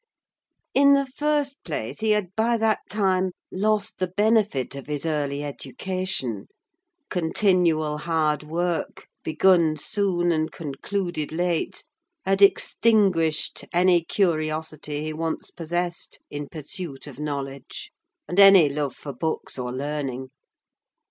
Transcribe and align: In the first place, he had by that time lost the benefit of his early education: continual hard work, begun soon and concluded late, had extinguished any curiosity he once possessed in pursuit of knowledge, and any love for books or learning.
In 0.73 0.93
the 0.95 1.05
first 1.05 1.63
place, 1.63 1.99
he 1.99 2.09
had 2.09 2.35
by 2.35 2.57
that 2.57 2.79
time 2.89 3.33
lost 3.51 3.99
the 3.99 4.07
benefit 4.07 4.73
of 4.73 4.87
his 4.87 5.05
early 5.05 5.43
education: 5.43 6.47
continual 7.11 7.99
hard 7.99 8.41
work, 8.41 9.07
begun 9.23 9.77
soon 9.77 10.31
and 10.31 10.51
concluded 10.51 11.31
late, 11.31 11.83
had 12.25 12.41
extinguished 12.41 13.63
any 13.71 14.01
curiosity 14.03 15.03
he 15.03 15.13
once 15.13 15.51
possessed 15.51 16.17
in 16.31 16.49
pursuit 16.49 17.05
of 17.05 17.19
knowledge, 17.19 17.91
and 18.27 18.39
any 18.39 18.69
love 18.69 18.95
for 18.95 19.13
books 19.13 19.59
or 19.59 19.71
learning. 19.71 20.31